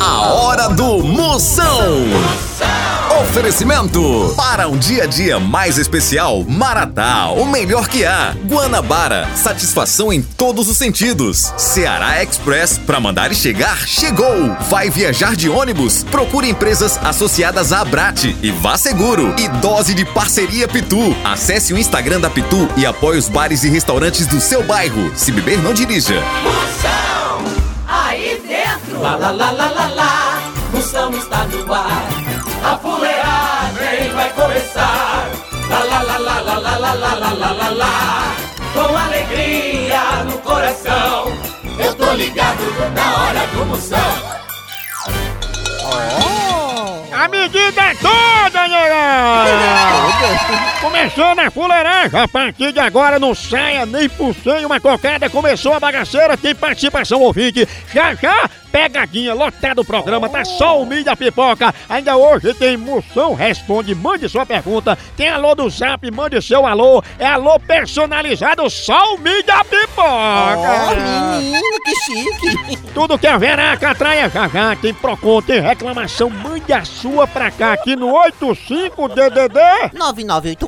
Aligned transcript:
A 0.00 0.22
hora 0.32 0.66
do 0.70 1.02
Moção. 1.02 2.06
Oferecimento 3.20 4.32
para 4.34 4.66
um 4.66 4.78
dia 4.78 5.04
a 5.04 5.06
dia 5.06 5.38
mais 5.38 5.76
especial, 5.76 6.42
Maratá, 6.42 7.28
o 7.28 7.44
melhor 7.44 7.86
que 7.86 8.06
há. 8.06 8.34
Guanabara, 8.46 9.28
satisfação 9.36 10.10
em 10.10 10.22
todos 10.22 10.70
os 10.70 10.78
sentidos. 10.78 11.52
Ceará 11.58 12.22
Express, 12.22 12.78
para 12.78 12.98
mandar 12.98 13.30
e 13.30 13.34
chegar, 13.34 13.76
chegou. 13.86 14.56
Vai 14.70 14.88
viajar 14.88 15.36
de 15.36 15.50
ônibus? 15.50 16.02
Procure 16.04 16.48
empresas 16.48 16.98
associadas 17.04 17.70
à 17.70 17.82
Abrate 17.82 18.34
e 18.42 18.50
vá 18.50 18.78
seguro. 18.78 19.34
E 19.38 19.48
dose 19.60 19.92
de 19.92 20.06
parceria 20.06 20.66
Pitu. 20.66 21.14
Acesse 21.22 21.74
o 21.74 21.78
Instagram 21.78 22.20
da 22.20 22.30
Pitu 22.30 22.70
e 22.74 22.86
apoie 22.86 23.18
os 23.18 23.28
bares 23.28 23.64
e 23.64 23.68
restaurantes 23.68 24.26
do 24.26 24.40
seu 24.40 24.62
bairro. 24.62 25.12
Se 25.14 25.30
beber, 25.30 25.62
não 25.62 25.74
dirija. 25.74 26.14
Moção. 26.42 27.19
Lá, 29.00 29.16
lá, 29.16 29.30
lá, 29.30 29.50
lá, 29.50 29.70
lá, 29.70 29.86
lá. 29.94 30.40
Moção 30.72 31.10
está 31.14 31.44
no 31.44 31.72
ar. 31.72 32.08
A 32.62 32.76
fuleagem 32.76 34.12
vai 34.14 34.28
começar. 34.30 35.28
Lá, 35.70 35.78
lá, 35.84 36.02
lá, 36.02 36.18
lá, 36.18 36.40
lá, 36.40 36.58
lá, 36.58 36.76
lá, 36.76 36.92
lá, 36.94 37.14
lá, 37.14 37.32
lá, 37.32 37.52
lá, 37.52 37.68
lá. 37.70 38.34
Com 38.74 38.96
alegria 38.96 40.24
no 40.24 40.36
coração. 40.38 41.32
Eu 41.78 41.94
tô 41.94 42.12
ligado 42.12 42.62
na 42.94 43.22
hora 43.22 43.46
do 43.46 43.64
Moção. 43.66 44.40
A 47.12 47.28
medida 47.28 47.82
é 47.82 47.94
toda, 47.94 48.68
nega! 48.68 50.69
Começando 50.80 51.40
a 51.40 51.50
fuleiragem, 51.50 52.18
a 52.18 52.26
partir 52.26 52.72
de 52.72 52.80
agora 52.80 53.18
não 53.18 53.34
saia 53.34 53.84
nem 53.84 54.08
por 54.08 54.34
cem 54.34 54.64
uma 54.64 54.80
cocada, 54.80 55.28
começou 55.28 55.74
a 55.74 55.80
bagaceira, 55.80 56.38
tem 56.38 56.54
participação 56.54 57.20
ouvinte. 57.20 57.68
Já 57.92 58.14
já, 58.14 58.48
pegadinha, 58.72 59.34
lotado 59.34 59.80
o 59.80 59.84
programa, 59.84 60.28
tá 60.28 60.44
só 60.44 60.80
o 60.80 60.86
milho 60.86 61.04
da 61.04 61.14
pipoca. 61.14 61.74
Ainda 61.88 62.16
hoje 62.16 62.54
tem 62.54 62.76
moção, 62.76 63.34
responde, 63.34 63.94
mande 63.94 64.28
sua 64.28 64.46
pergunta. 64.46 64.96
Tem 65.16 65.28
alô 65.28 65.54
do 65.54 65.68
zap, 65.68 66.10
mande 66.10 66.40
seu 66.40 66.66
alô. 66.66 67.02
É 67.18 67.26
alô 67.26 67.60
personalizado, 67.60 68.68
só 68.70 69.14
o 69.14 69.18
milho 69.18 69.44
da 69.44 69.62
pipoca. 69.64 70.96
menino, 70.96 71.80
que 71.84 71.94
chique. 71.96 72.76
Tudo 72.94 73.18
que 73.18 73.26
haver 73.26 73.56
na 73.56 73.76
catraia 73.76 74.28
já 74.30 74.48
já, 74.48 74.76
tem 74.76 74.94
Procon, 74.94 75.42
tem 75.42 75.60
reclamação, 75.60 76.28
mande 76.30 76.72
a 76.72 76.84
sua 76.84 77.26
pra 77.26 77.50
cá 77.50 77.72
aqui 77.72 77.94
no 77.94 78.08
85DDD. 78.08 79.90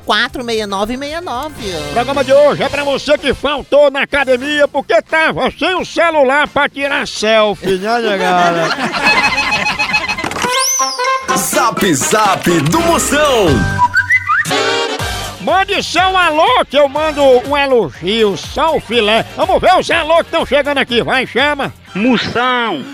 9984-6969. 0.06 1.50
O 1.90 1.92
programa 1.92 2.24
de 2.24 2.32
hoje 2.32 2.62
é 2.62 2.68
pra 2.68 2.84
você 2.84 3.16
que 3.18 3.32
faltou 3.34 3.90
na 3.90 4.02
academia 4.02 4.66
porque 4.68 5.00
tava 5.02 5.50
sem 5.50 5.74
o 5.74 5.84
celular 5.84 6.48
pra 6.48 6.68
tirar 6.68 7.06
selfie, 7.06 7.78
né, 7.78 7.98
negada? 8.02 8.68
Zap 11.36 11.94
Zap 11.94 12.50
do 12.62 12.80
Moção. 12.80 13.46
Mande 15.40 15.82
seu 15.82 16.16
alô 16.16 16.64
que 16.68 16.78
eu 16.78 16.88
mando 16.88 17.22
um 17.48 17.56
elogio, 17.56 18.36
só 18.36 18.76
o 18.76 18.80
filé. 18.80 19.24
Vamos 19.36 19.60
ver 19.60 19.74
os 19.76 19.90
alô 19.90 20.16
que 20.18 20.22
estão 20.22 20.46
chegando 20.46 20.78
aqui, 20.78 21.02
vai, 21.02 21.26
chama. 21.26 21.74
Moção, 21.94 22.84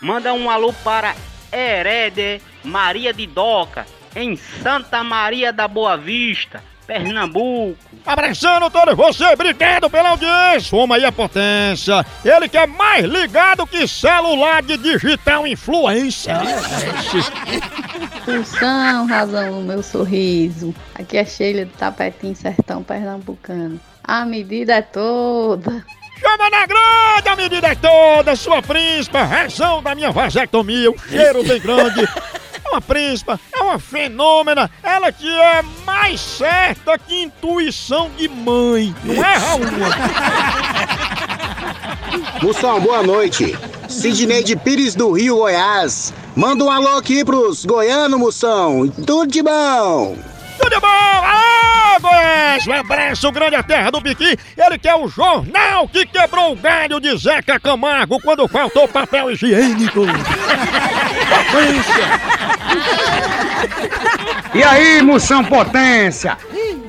manda 0.00 0.32
um 0.32 0.50
alô 0.50 0.72
para 0.84 1.14
Herede 1.52 2.42
Maria 2.64 3.12
de 3.14 3.26
Doca, 3.26 3.86
em 4.16 4.34
Santa 4.34 5.04
Maria 5.04 5.52
da 5.52 5.68
Boa 5.68 5.96
Vista, 5.96 6.62
Pernambuco. 6.86 7.76
Abraçando 8.04 8.70
todos 8.70 8.96
vocês, 8.96 9.30
obrigado 9.32 9.90
pela 9.90 10.10
audiência. 10.10 10.70
Vamos 10.70 10.96
aí 10.96 11.04
a 11.04 11.12
potência. 11.12 12.04
Ele 12.24 12.48
que 12.48 12.56
é 12.56 12.66
mais 12.66 13.04
ligado 13.04 13.66
que 13.66 13.86
celular 13.86 14.62
de 14.62 14.78
digital 14.78 15.46
influência. 15.46 16.40
Função, 18.24 19.06
razão 19.06 19.60
no 19.60 19.62
meu 19.62 19.82
sorriso. 19.82 20.74
Aqui 20.94 21.18
é 21.18 21.24
Sheila 21.24 21.66
do 21.66 21.72
Tapetinho 21.72 22.34
Sertão 22.34 22.82
Pernambucano. 22.82 23.78
A 24.02 24.24
medida 24.24 24.76
é 24.76 24.82
toda. 24.82 25.84
Chama 26.18 26.48
na 26.48 26.66
grande, 26.66 27.28
a 27.28 27.36
medida 27.36 27.68
é 27.68 27.74
toda, 27.74 28.34
sua 28.34 28.62
príncipa, 28.62 29.22
razão 29.22 29.82
da 29.82 29.94
minha 29.94 30.10
vasectomia, 30.10 30.90
o 30.90 30.98
cheiro 30.98 31.44
bem 31.44 31.60
grande. 31.60 32.08
É 32.76 32.78
uma 32.78 32.82
príncipa, 32.82 33.40
é 33.54 33.62
uma 33.62 33.78
fenômena, 33.78 34.70
ela 34.82 35.10
que 35.10 35.26
é 35.26 35.62
mais 35.86 36.20
certa 36.20 36.98
que 36.98 37.22
intuição 37.22 38.10
de 38.18 38.28
mãe. 38.28 38.94
Não 39.02 39.14
erra 39.14 39.54
uma. 39.54 39.88
Moção, 42.42 42.78
boa 42.78 43.02
noite. 43.02 43.56
Sidney 43.88 44.44
de 44.44 44.54
Pires 44.56 44.94
do 44.94 45.12
Rio, 45.12 45.36
Goiás. 45.36 46.12
Manda 46.36 46.64
um 46.64 46.70
alô 46.70 46.98
aqui 46.98 47.24
pros 47.24 47.64
goianos, 47.64 48.20
Moção. 48.20 48.86
Tudo 48.88 49.26
de 49.26 49.42
bom. 49.42 50.18
Tudo 50.58 50.78
bom? 50.78 50.86
Alô, 50.86 52.00
Goiás! 52.00 52.66
Um 52.66 52.72
abraço 52.74 53.32
grande 53.32 53.56
à 53.56 53.62
terra 53.62 53.90
do 53.90 54.02
Piqui. 54.02 54.36
Ele 54.56 54.78
que 54.78 54.88
é 54.88 54.94
o 54.94 55.08
jornal 55.08 55.88
que 55.88 56.04
quebrou 56.04 56.52
o 56.52 56.56
galho 56.56 57.00
de 57.00 57.16
Zeca 57.16 57.58
Camargo 57.58 58.20
quando 58.20 58.46
faltou 58.46 58.86
papel 58.86 59.30
higiênico. 59.30 60.00
Potência! 61.26 62.55
E 64.54 64.62
aí, 64.62 65.02
moção 65.02 65.44
potência? 65.44 66.36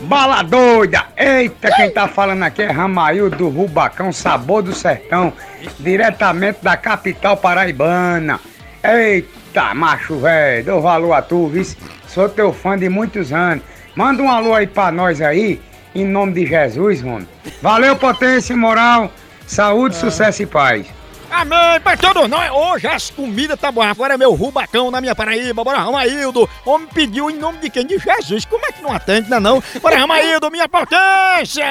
Bala 0.01 0.41
doida! 0.41 1.05
Eita, 1.17 1.69
quem 1.75 1.91
tá 1.91 2.07
falando 2.07 2.43
aqui 2.43 2.61
é 2.61 2.71
Ramail 2.71 3.29
do 3.29 3.49
Rubacão 3.49 4.13
Sabor 4.13 4.63
do 4.63 4.73
Sertão, 4.73 5.33
diretamente 5.79 6.59
da 6.61 6.77
capital 6.77 7.35
paraibana. 7.35 8.39
Eita, 8.83 9.73
macho 9.73 10.17
velho, 10.19 10.63
dou 10.63 10.81
valor 10.81 11.13
a 11.13 11.21
tu, 11.21 11.47
viu? 11.47 11.65
Sou 12.07 12.29
teu 12.29 12.53
fã 12.53 12.77
de 12.77 12.87
muitos 12.87 13.33
anos. 13.33 13.63
Manda 13.95 14.23
um 14.23 14.31
alô 14.31 14.53
aí 14.53 14.67
pra 14.67 14.91
nós 14.91 15.21
aí, 15.21 15.59
em 15.93 16.05
nome 16.05 16.33
de 16.33 16.45
Jesus, 16.45 17.01
mano. 17.01 17.27
Valeu, 17.61 17.95
potência 17.95 18.53
e 18.53 18.55
moral, 18.55 19.11
saúde, 19.45 19.95
sucesso 19.95 20.43
e 20.43 20.45
paz. 20.45 20.87
Amém, 21.29 21.79
pra 21.83 21.97
todos 21.97 22.27
nós. 22.29 22.51
Hoje 22.51 22.87
as 22.87 23.09
comidas 23.09 23.59
tá 23.59 23.71
boas. 23.71 23.89
Agora 23.89 24.13
é 24.13 24.17
meu 24.17 24.33
rubacão 24.33 24.89
na 24.89 25.01
minha 25.01 25.15
Paraíba. 25.15 25.63
Bora, 25.63 25.79
Ramaildo. 25.79 26.49
Homem 26.65 26.87
pediu 26.93 27.29
em 27.29 27.37
nome 27.37 27.59
de 27.59 27.69
quem? 27.69 27.85
De 27.85 27.97
Jesus. 27.97 28.45
Como 28.45 28.65
é 28.65 28.71
que 28.71 28.81
não 28.81 28.91
atende, 28.93 29.29
não? 29.29 29.37
é 29.37 29.39
não? 29.39 29.63
Bora, 29.81 29.97
Ramaildo, 29.97 30.49
minha 30.49 30.69
potência. 30.69 31.65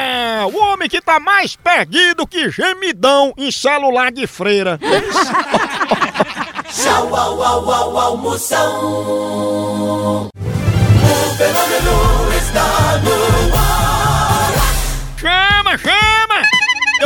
O 0.52 0.58
homem 0.58 0.88
que 0.88 1.00
tá 1.00 1.18
mais 1.18 1.56
perdido 1.56 2.26
que 2.26 2.50
gemidão 2.50 3.32
em 3.36 3.50
celular 3.50 4.12
de 4.12 4.26
freira. 4.26 4.78
Tchau, 6.70 7.14
au, 7.14 7.42
au, 7.42 7.70
au, 7.70 7.96
au, 7.96 8.16
Moção. 8.18 8.70
O 9.86 10.30
fenômeno 11.36 12.32
está 12.36 12.98
no 12.98 13.56
ar. 13.56 14.52
Chama, 15.18 15.78
chama! 15.78 16.25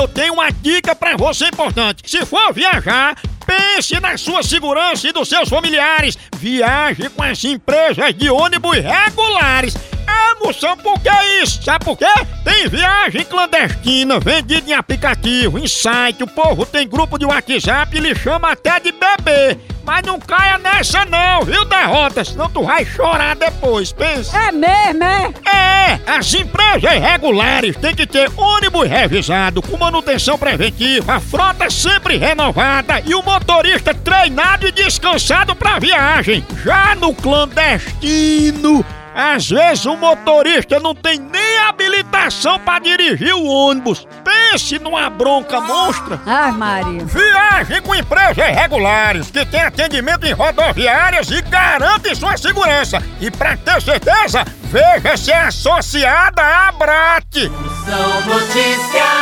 Eu 0.00 0.08
tenho 0.08 0.32
uma 0.32 0.50
dica 0.50 0.96
pra 0.96 1.14
você 1.14 1.48
importante. 1.48 2.02
Se 2.06 2.24
for 2.24 2.54
viajar, 2.54 3.20
pense 3.44 4.00
na 4.00 4.16
sua 4.16 4.42
segurança 4.42 5.06
e 5.06 5.12
dos 5.12 5.28
seus 5.28 5.46
familiares. 5.46 6.16
Viaje 6.38 7.10
com 7.10 7.22
as 7.22 7.44
empresas 7.44 8.14
de 8.14 8.30
ônibus 8.30 8.78
regulares. 8.78 9.74
É, 10.30 10.44
moção, 10.44 10.76
por 10.76 10.98
que 11.00 11.10
isso? 11.42 11.62
Sabe 11.62 11.84
por 11.84 11.96
quê? 11.96 12.06
Tem 12.44 12.68
viagem 12.68 13.24
clandestina, 13.24 14.20
vendida 14.20 14.70
em 14.70 14.74
aplicativo, 14.74 15.58
em 15.58 15.66
site, 15.66 16.22
o 16.22 16.26
povo 16.26 16.64
tem 16.64 16.88
grupo 16.88 17.18
de 17.18 17.24
WhatsApp 17.24 17.96
e 17.96 18.00
lhe 18.00 18.14
chama 18.14 18.52
até 18.52 18.78
de 18.78 18.92
bebê. 18.92 19.58
Mas 19.84 20.02
não 20.06 20.20
caia 20.20 20.58
nessa 20.58 21.04
não, 21.04 21.42
viu, 21.42 21.64
derrota? 21.64 22.24
Senão 22.24 22.48
tu 22.48 22.62
vai 22.62 22.84
chorar 22.84 23.34
depois, 23.34 23.92
pensa. 23.92 24.36
É 24.36 24.52
mesmo, 24.52 25.02
é? 25.02 25.32
É, 25.46 26.00
as 26.06 26.32
empresas 26.34 26.92
regulares 26.92 27.76
têm 27.76 27.94
que 27.94 28.06
ter 28.06 28.30
ônibus 28.36 28.88
revisado, 28.88 29.60
com 29.62 29.76
manutenção 29.76 30.38
preventiva, 30.38 31.14
a 31.14 31.20
frota 31.20 31.68
sempre 31.70 32.16
renovada 32.16 33.02
e 33.04 33.14
o 33.14 33.22
motorista 33.22 33.92
treinado 33.92 34.66
e 34.68 34.72
descansado 34.72 35.56
pra 35.56 35.78
viagem. 35.78 36.44
Já 36.62 36.94
no 36.94 37.14
clandestino, 37.14 38.84
às 39.14 39.48
vezes 39.48 39.86
o 39.86 39.96
motorista 39.96 40.78
não 40.78 40.94
tem 40.94 41.18
nem 41.18 41.58
habilitação 41.68 42.58
pra 42.58 42.78
dirigir 42.78 43.34
o 43.34 43.44
ônibus. 43.44 44.06
Pense 44.24 44.78
numa 44.78 45.08
bronca 45.10 45.60
monstra. 45.60 46.20
Ai, 46.26 46.52
Maria. 46.52 47.04
Viaje 47.04 47.80
com 47.80 47.94
empresas 47.94 48.36
regulares 48.36 49.30
que 49.30 49.44
tem 49.46 49.62
atendimento 49.62 50.26
em 50.26 50.32
rodoviárias 50.32 51.30
e 51.30 51.42
garante 51.42 52.14
sua 52.14 52.36
segurança. 52.36 53.02
E 53.20 53.30
pra 53.30 53.56
ter 53.56 53.80
certeza, 53.82 54.44
veja 54.64 55.16
se 55.16 55.30
é 55.30 55.40
associada 55.42 56.42
à 56.42 56.72
BRAT. 56.72 57.50
São 57.84 58.20
notícias. 58.26 59.19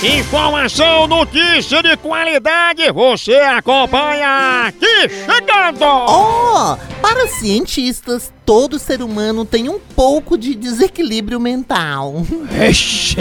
Informação, 0.00 1.08
notícia 1.08 1.82
de 1.82 1.96
qualidade, 1.96 2.88
você 2.92 3.34
acompanha 3.34 4.68
aqui 4.68 5.08
chegando! 5.08 5.84
Oh, 5.84 6.76
para 7.02 7.26
cientistas, 7.26 8.32
todo 8.46 8.78
ser 8.78 9.02
humano 9.02 9.44
tem 9.44 9.68
um 9.68 9.80
pouco 9.80 10.38
de 10.38 10.54
desequilíbrio 10.54 11.40
mental. 11.40 12.24
Ixi, 12.70 13.16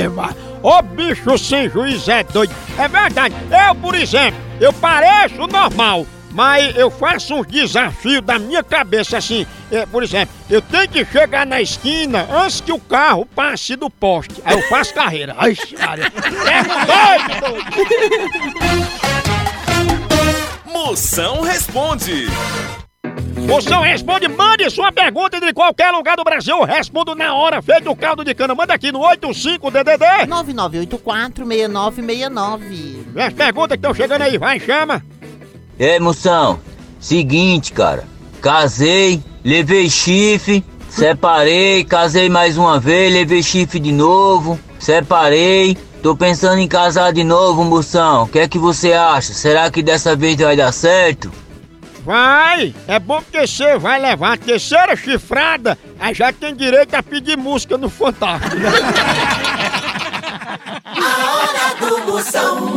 Ô 0.61 0.81
bicho 0.83 1.35
sem 1.39 1.67
juiz 1.67 2.07
é 2.07 2.21
doido! 2.21 2.53
É 2.77 2.87
verdade, 2.87 3.33
eu, 3.67 3.73
por 3.73 3.95
exemplo, 3.95 4.39
eu 4.61 4.71
pareço 4.71 5.47
normal, 5.47 6.05
mas 6.37 6.77
eu 6.77 6.89
faço 6.91 7.33
um 7.33 7.43
desafio 7.43 8.21
da 8.21 8.37
minha 8.37 8.63
cabeça 8.63 9.17
assim. 9.17 9.47
É, 9.71 9.87
por 9.87 10.03
exemplo, 10.03 10.35
eu 10.47 10.61
tenho 10.61 10.87
que 10.87 11.03
chegar 11.03 11.47
na 11.47 11.59
esquina 11.59 12.27
antes 12.31 12.61
que 12.61 12.71
o 12.71 12.79
carro 12.79 13.25
passe 13.25 13.75
do 13.75 13.89
poste. 13.89 14.35
Aí 14.45 14.55
eu 14.55 14.61
faço 14.69 14.93
carreira. 14.93 15.33
Ai, 15.35 15.57
Maria. 15.79 16.05
É 16.05 16.61
doido. 16.85 17.57
Moção 20.71 21.41
responde. 21.41 22.27
Moção 23.47 23.81
responde, 23.81 24.27
mande 24.27 24.69
sua 24.69 24.91
pergunta 24.91 25.39
de 25.39 25.51
qualquer 25.53 25.89
lugar 25.89 26.15
do 26.15 26.23
Brasil. 26.23 26.55
Eu 26.55 26.65
respondo 26.65 27.15
na 27.15 27.33
hora, 27.33 27.63
feito 27.63 27.89
o 27.89 27.95
caldo 27.95 28.23
de 28.23 28.35
cana. 28.35 28.53
Manda 28.53 28.75
aqui 28.75 28.91
no 28.91 28.99
85DDD. 28.99 30.27
9984-6969. 30.27 32.59
Vê 33.07 33.23
as 33.23 33.33
perguntas 33.33 33.69
que 33.69 33.77
estão 33.77 33.95
chegando 33.95 34.21
aí, 34.21 34.37
vai, 34.37 34.59
chama. 34.59 35.03
Ei, 35.79 35.99
moção, 35.99 36.59
seguinte, 36.99 37.71
cara. 37.71 38.03
Casei, 38.41 39.21
levei 39.43 39.89
chifre, 39.89 40.65
separei, 40.89 41.83
casei 41.83 42.29
mais 42.29 42.57
uma 42.57 42.79
vez, 42.79 43.13
levei 43.13 43.43
chifre 43.43 43.79
de 43.79 43.91
novo, 43.91 44.59
separei. 44.79 45.77
Tô 46.01 46.15
pensando 46.15 46.59
em 46.59 46.67
casar 46.67 47.11
de 47.13 47.23
novo, 47.23 47.63
moção. 47.63 48.23
O 48.23 48.27
que 48.27 48.39
é 48.39 48.47
que 48.47 48.57
você 48.57 48.93
acha? 48.93 49.33
Será 49.33 49.69
que 49.69 49.83
dessa 49.83 50.15
vez 50.15 50.35
vai 50.37 50.55
dar 50.55 50.71
certo? 50.71 51.31
Vai! 52.03 52.73
É 52.87 52.97
bom 52.99 53.21
porque 53.21 53.45
você 53.45 53.77
vai 53.77 53.99
levar 53.99 54.33
a 54.33 54.37
terceira 54.37 54.95
chifrada, 54.95 55.77
aí 55.99 56.13
já 56.13 56.31
tem 56.31 56.55
direito 56.55 56.95
a 56.95 57.03
pedir 57.03 57.37
música 57.37 57.77
no 57.77 57.89
Fantástico. 57.89 58.55
né? 58.55 58.69
A 60.99 61.35
hora 61.35 61.75
do 61.79 62.11
Moção. 62.11 62.76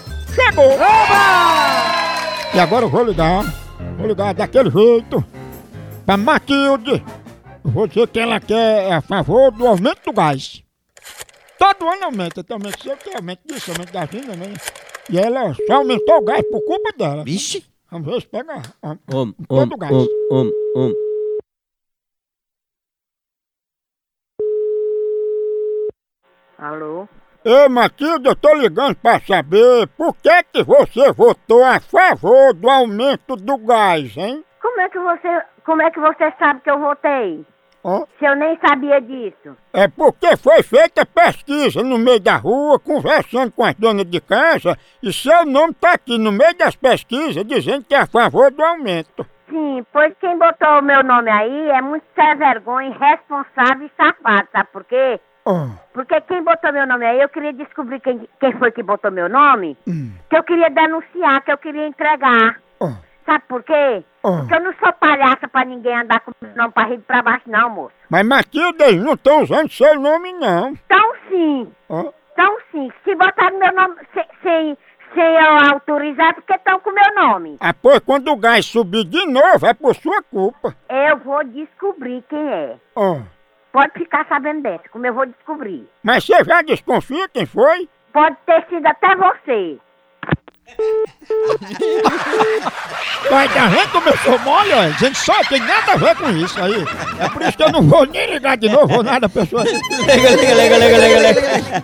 chegou! 0.33 0.71
E 2.53 2.59
agora 2.59 2.85
eu 2.85 2.89
vou 2.89 3.03
ligar, 3.03 3.43
vou 3.97 4.07
ligar 4.07 4.33
daquele 4.33 4.69
jeito, 4.69 5.23
pra 6.05 6.17
Matilde. 6.17 7.03
Vou 7.63 7.87
dizer 7.87 8.07
que 8.07 8.19
ela 8.19 8.39
quer 8.39 8.89
é 8.89 8.93
a 8.93 9.01
favor 9.01 9.51
do 9.51 9.67
aumento 9.67 10.03
do 10.05 10.13
gás. 10.13 10.63
Todo 11.59 11.87
ano 11.87 12.05
aumenta, 12.05 12.43
também 12.43 12.71
sei 12.81 12.95
que 12.95 13.15
aumento 13.15 13.41
disso, 13.45 13.71
aumento 13.71 13.93
da 13.93 14.05
vinda, 14.05 14.35
né? 14.35 14.53
E 15.09 15.17
ela 15.19 15.53
só 15.67 15.73
aumentou 15.75 16.17
o 16.17 16.23
gás 16.23 16.41
por 16.49 16.61
culpa 16.65 16.91
dela. 16.97 17.23
Vixe. 17.23 17.63
Vamos 17.91 18.07
ver 18.07 18.21
se 18.21 18.27
pega 18.27 18.61
Om, 19.13 19.31
todo 19.47 19.73
o 19.73 19.77
gás. 19.77 19.91
om, 19.91 20.07
om, 20.31 20.51
om. 20.75 20.93
Alô? 26.57 27.07
Ei, 27.43 27.67
Matilde, 27.69 28.27
eu 28.29 28.35
tô 28.35 28.53
ligando 28.53 28.95
pra 28.95 29.19
saber 29.19 29.87
por 29.97 30.15
que 30.15 30.43
que 30.53 30.63
você 30.63 31.11
votou 31.11 31.63
a 31.65 31.79
favor 31.79 32.53
do 32.53 32.69
aumento 32.69 33.35
do 33.35 33.57
gás, 33.57 34.15
hein? 34.15 34.43
Como 34.61 34.79
é 34.79 34.87
que 34.89 34.99
você, 34.99 35.41
como 35.65 35.81
é 35.81 35.89
que 35.89 35.99
você 35.99 36.31
sabe 36.37 36.61
que 36.61 36.69
eu 36.69 36.77
votei? 36.79 37.43
Ó, 37.83 38.05
Se 38.19 38.25
eu 38.25 38.35
nem 38.35 38.55
sabia 38.63 39.01
disso. 39.01 39.57
É 39.73 39.87
porque 39.87 40.37
foi 40.37 40.61
feita 40.61 41.03
pesquisa 41.03 41.81
no 41.81 41.97
meio 41.97 42.19
da 42.19 42.35
rua, 42.35 42.79
conversando 42.79 43.51
com 43.51 43.63
as 43.63 43.73
donas 43.73 44.05
de 44.05 44.21
casa, 44.21 44.77
e 45.01 45.11
seu 45.11 45.43
nome 45.43 45.73
tá 45.73 45.93
aqui 45.93 46.19
no 46.19 46.31
meio 46.31 46.55
das 46.55 46.75
pesquisas 46.75 47.43
dizendo 47.43 47.83
que 47.85 47.95
é 47.95 48.01
a 48.01 48.05
favor 48.05 48.51
do 48.51 48.63
aumento. 48.63 49.25
Sim, 49.49 49.83
pois 49.91 50.13
quem 50.21 50.37
botou 50.37 50.77
o 50.77 50.83
meu 50.83 51.03
nome 51.03 51.31
aí 51.31 51.69
é 51.71 51.81
muito 51.81 52.05
sem 52.13 52.35
vergonha, 52.37 52.89
irresponsável 52.95 53.87
e 53.87 53.91
safado, 53.97 54.47
sabe 54.51 54.69
por 54.71 54.83
quê? 54.83 55.19
Ó, 55.45 55.67
Porque 55.93 56.19
quem 56.21 56.43
botou 56.43 56.71
meu 56.71 56.85
nome 56.85 57.05
aí, 57.05 57.19
eu 57.19 57.29
queria 57.29 57.51
descobrir 57.53 57.99
quem, 57.99 58.27
quem 58.39 58.51
foi 58.53 58.71
que 58.71 58.83
botou 58.83 59.09
meu 59.11 59.27
nome, 59.27 59.75
que 60.29 60.37
eu 60.37 60.43
queria 60.43 60.69
denunciar, 60.69 61.41
que 61.43 61.51
eu 61.51 61.57
queria 61.57 61.87
entregar. 61.87 62.59
ó, 62.79 62.89
Sabe 63.25 63.43
por 63.47 63.63
quê? 63.63 64.03
ó. 64.23 64.37
Porque 64.39 64.55
eu 64.55 64.59
não 64.61 64.73
sou 64.73 64.91
palhaça 64.93 65.47
pra 65.47 65.63
ninguém 65.65 65.95
andar 65.95 66.19
com 66.21 66.31
meu 66.41 66.55
nome 66.55 66.71
pra 66.71 66.83
rede 66.85 67.03
pra 67.03 67.21
baixo, 67.21 67.43
não, 67.47 67.69
moço. 67.69 67.93
Mas 68.09 68.25
Matilde, 68.25 68.83
eles 68.83 69.03
não 69.03 69.13
estão 69.13 69.41
usando 69.43 69.69
seu 69.71 69.99
nome, 69.99 70.33
não. 70.33 70.73
Então 70.85 71.13
sim, 71.29 71.71
então 71.89 72.57
sim. 72.71 72.91
Se 73.03 73.15
botaram 73.15 73.57
meu 73.59 73.73
nome 73.73 73.95
sem, 74.13 74.25
sem, 74.43 74.77
sem 75.13 75.23
eu 75.23 75.73
autorizar, 75.73 76.33
porque 76.35 76.53
estão 76.53 76.79
com 76.79 76.91
meu 76.91 77.15
nome. 77.15 77.57
Ah, 77.59 77.73
pois 77.73 77.99
quando 77.99 78.31
o 78.31 78.37
gás 78.37 78.65
subir 78.65 79.05
de 79.05 79.25
novo, 79.27 79.65
é 79.65 79.73
por 79.73 79.95
sua 79.95 80.21
culpa. 80.23 80.75
Eu 80.89 81.17
vou 81.17 81.43
descobrir 81.45 82.23
quem 82.29 82.47
é. 82.51 82.75
Ó, 82.95 83.19
Pode 83.71 83.91
ficar 83.93 84.27
sabendo 84.27 84.63
dessa, 84.63 84.89
como 84.89 85.05
eu 85.05 85.13
vou 85.13 85.25
descobrir. 85.25 85.87
mas 86.03 86.25
você 86.25 86.43
já 86.43 86.61
desconfia 86.61 87.29
quem 87.29 87.45
foi? 87.45 87.87
Pode 88.11 88.35
ter 88.45 88.65
sido 88.67 88.85
até 88.85 89.15
você. 89.15 89.79
Vai, 93.29 93.47
a 93.47 93.69
gente 93.69 93.91
começou 93.91 94.39
mole, 94.39 94.71
ó, 94.73 94.89
dizendo 94.89 95.15
só 95.15 95.33
tem 95.45 95.59
nada 95.59 95.93
a 95.93 95.97
ver 95.97 96.15
com 96.17 96.29
isso 96.29 96.61
aí. 96.61 96.83
É 97.19 97.29
por 97.29 97.41
isso 97.41 97.57
que 97.57 97.63
eu 97.63 97.71
não 97.71 97.81
vou 97.83 98.05
nem 98.05 98.25
ligar 98.33 98.57
de 98.57 98.69
novo, 98.69 98.87
vou 98.87 99.03
nada, 99.03 99.27
pessoal. 99.29 99.63
Lega, 99.63 100.29
lega, 100.29 100.53
lega, 100.55 100.77
lega, 100.77 100.97
lega, 100.97 101.19
lega. 101.19 101.83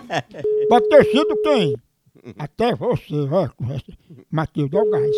Pode 0.69 0.89
ter 0.89 1.03
sido 1.05 1.41
quem? 1.41 1.75
Até 2.37 2.75
você, 2.75 3.15
ó. 3.31 3.47
Matilde 4.31 4.77
é 4.77 4.81
o 4.81 4.89
gás. 4.89 5.15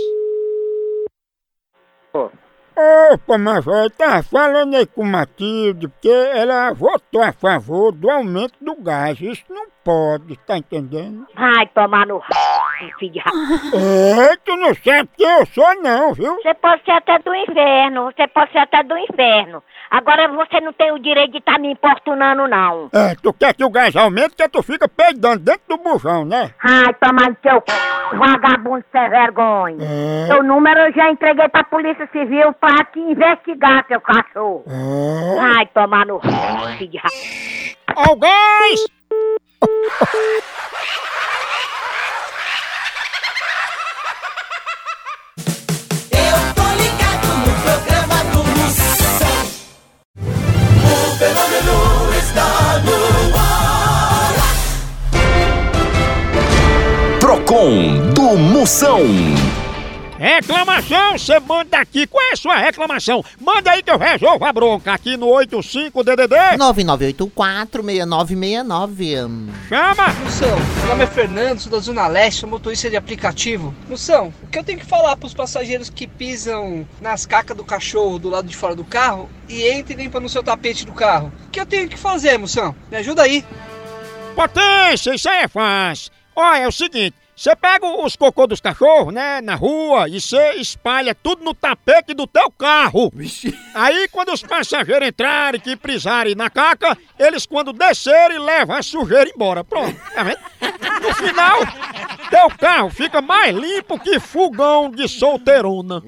Opa, 2.81 3.37
Major, 3.37 3.91
tá 3.91 4.23
falando 4.23 4.73
aí 4.73 4.85
com 4.85 5.03
Matilde, 5.03 5.89
porque 5.89 6.07
ela 6.07 6.71
votou 6.71 7.21
a 7.21 7.33
favor 7.33 7.91
do 7.91 8.09
aumento 8.09 8.53
do 8.61 8.73
gás. 8.75 9.19
Isso 9.19 9.43
não 9.49 9.67
pode, 9.83 10.37
tá 10.47 10.57
entendendo? 10.57 11.27
Vai 11.35 11.67
tomar 11.67 12.07
no. 12.07 12.21
Filho 12.99 13.11
de 13.11 13.19
ra... 13.19 13.31
É, 13.73 14.35
tu 14.45 14.55
não 14.57 14.73
sabe 14.73 15.09
quem 15.17 15.29
eu 15.29 15.45
sou 15.47 15.81
não, 15.81 16.13
viu? 16.13 16.35
Você 16.35 16.53
pode 16.53 16.83
ser 16.83 16.91
até 16.91 17.19
do 17.19 17.33
inferno, 17.35 18.05
você 18.05 18.27
pode 18.27 18.51
ser 18.51 18.59
até 18.59 18.83
do 18.83 18.97
inferno. 18.97 19.63
Agora 19.91 20.27
você 20.27 20.61
não 20.61 20.71
tem 20.71 20.91
o 20.91 20.99
direito 20.99 21.31
de 21.31 21.37
estar 21.39 21.59
me 21.59 21.71
importunando, 21.71 22.47
não. 22.47 22.89
É, 22.93 23.15
tu 23.15 23.33
quer 23.33 23.55
que 23.55 23.63
o 23.63 23.69
gás 23.71 23.95
aumente, 23.95 24.35
que 24.35 24.47
tu 24.47 24.61
fica 24.61 24.87
peidando 24.87 25.39
dentro 25.39 25.63
do 25.67 25.77
bujão, 25.77 26.25
né? 26.25 26.51
Ai, 26.63 26.93
tomar 26.93 27.29
no 27.29 27.37
seu 27.41 27.63
c... 27.67 28.15
vagabundo 28.15 28.85
sem 28.91 29.09
vergonha. 29.09 29.83
É. 29.83 30.27
Seu 30.27 30.43
número 30.43 30.79
eu 30.81 30.93
já 30.93 31.09
entreguei 31.09 31.49
pra 31.49 31.63
Polícia 31.63 32.07
Civil 32.11 32.53
pra 32.53 32.85
te 32.85 32.99
investigar, 32.99 33.83
seu 33.87 33.99
cachorro. 33.99 34.63
É. 34.67 35.39
Ai, 35.57 35.65
tomar 35.73 36.05
no 36.05 36.17
r... 36.17 36.77
filho 36.77 36.91
de. 36.91 37.01
Ó 37.95 38.13
o 38.13 38.15
gás! 38.15 38.85
Procon 57.49 58.13
do 58.13 58.37
Moção. 58.37 59.01
Reclamação, 60.19 61.17
você 61.17 61.39
manda 61.39 61.79
aqui. 61.79 62.05
Qual 62.05 62.23
é 62.23 62.33
a 62.33 62.35
sua 62.35 62.57
reclamação? 62.57 63.25
Manda 63.41 63.71
aí 63.71 63.81
que 63.81 63.89
eu 63.89 63.97
resolvo 63.97 64.45
a 64.45 64.53
bronca 64.53 64.93
aqui 64.93 65.17
no 65.17 65.25
85DDD. 65.29 66.59
9984-6969. 66.59 69.49
Chama! 69.67 70.13
Moção, 70.23 70.59
meu 70.77 70.87
nome 70.89 71.05
é 71.05 71.07
Fernando, 71.07 71.59
sou 71.59 71.71
da 71.71 71.79
Zona 71.79 72.05
Leste, 72.05 72.41
sou 72.41 72.49
motorista 72.49 72.87
de 72.87 72.95
aplicativo. 72.95 73.73
Moção, 73.89 74.31
o 74.43 74.47
que 74.47 74.59
eu 74.59 74.63
tenho 74.63 74.77
que 74.77 74.85
falar 74.85 75.17
pros 75.17 75.33
passageiros 75.33 75.89
que 75.89 76.05
pisam 76.05 76.87
nas 77.01 77.25
cacas 77.25 77.57
do 77.57 77.63
cachorro 77.63 78.19
do 78.19 78.29
lado 78.29 78.47
de 78.47 78.55
fora 78.55 78.75
do 78.75 78.83
carro 78.83 79.27
e 79.47 79.67
entram 79.71 79.97
e 79.97 80.03
limpam 80.03 80.21
no 80.21 80.29
seu 80.29 80.43
tapete 80.43 80.85
do 80.85 80.93
carro? 80.93 81.33
O 81.47 81.49
que 81.49 81.59
eu 81.59 81.65
tenho 81.65 81.89
que 81.89 81.97
fazer, 81.97 82.37
moção? 82.37 82.75
Me 82.91 82.97
ajuda 82.97 83.23
aí. 83.23 83.43
Potência, 84.35 85.15
isso 85.15 85.27
aí 85.27 85.45
é 85.45 85.47
fácil. 85.47 86.11
Olha, 86.35 86.59
é 86.59 86.67
o 86.67 86.71
seguinte. 86.71 87.15
Você 87.39 87.55
pega 87.55 87.87
os 87.87 88.17
cocô 88.17 88.45
dos 88.45 88.59
cachorros, 88.59 89.13
né, 89.13 89.39
na 89.39 89.55
rua, 89.55 90.09
e 90.09 90.19
você 90.19 90.55
espalha 90.55 91.15
tudo 91.15 91.41
no 91.41 91.53
tapete 91.53 92.13
do 92.13 92.27
teu 92.27 92.51
carro. 92.51 93.13
Aí, 93.73 94.09
quando 94.11 94.33
os 94.33 94.43
passageiros 94.43 95.07
entrarem, 95.07 95.61
que 95.61 95.73
prisarem 95.77 96.35
na 96.35 96.49
caca, 96.49 96.97
eles, 97.17 97.45
quando 97.45 97.71
descerem, 97.71 98.39
levam 98.39 98.75
a 98.75 98.83
sujeira 98.83 99.31
embora. 99.33 99.63
Pronto, 99.63 99.95
tá 100.13 100.21
vendo? 100.21 100.39
No 101.01 101.15
final, 101.15 101.59
teu 102.29 102.49
carro 102.57 102.89
fica 102.89 103.21
mais 103.21 103.55
limpo 103.55 103.97
que 103.97 104.19
fogão 104.19 104.91
de 104.91 105.07
solteirona. 105.07 106.03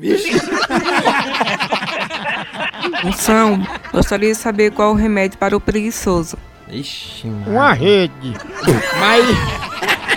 Moção, 3.06 3.66
gostaria 3.94 4.34
de 4.34 4.38
saber 4.38 4.72
qual 4.74 4.92
o 4.92 4.96
remédio 4.96 5.40
para 5.40 5.56
o 5.56 5.62
preguiçoso. 5.62 6.38
Ixi, 6.68 7.28
Uma 7.48 7.72
rede. 7.72 8.34
Mas 9.00 9.72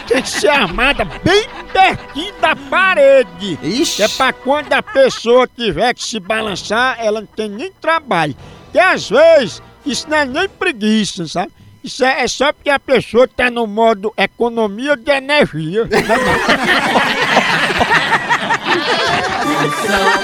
tem 0.07 0.23
que 0.23 0.29
ser 0.29 0.49
armada 0.49 1.05
bem 1.05 1.49
pertinho 1.73 2.35
da 2.41 2.55
parede. 2.55 3.59
Ixi. 3.63 4.03
É 4.03 4.09
pra 4.09 4.33
quando 4.33 4.73
a 4.73 4.83
pessoa 4.83 5.49
tiver 5.49 5.95
que 5.95 6.05
se 6.05 6.21
balançar, 6.21 6.97
ela 6.99 7.21
não 7.21 7.27
tem 7.27 7.49
nem 7.49 7.73
trabalho. 7.73 8.37
Porque 8.65 8.79
às 8.79 9.09
vezes 9.09 9.63
isso 9.85 10.09
não 10.09 10.17
é 10.17 10.25
nem 10.25 10.49
preguiça, 10.49 11.27
sabe? 11.27 11.53
Isso 11.83 12.05
é, 12.05 12.23
é 12.23 12.29
só 12.29 12.53
porque 12.53 12.71
a 12.71 12.81
pessoa 12.81 13.29
tá 13.29 13.51
no 13.51 13.67
modo 13.67 14.13
economia 14.17 14.97
de 14.97 15.11
energia. 15.11 15.85